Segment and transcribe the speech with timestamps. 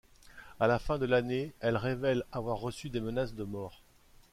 [0.59, 3.83] À la fin de l'année, elle révèle avoir reçu des menaces de mort.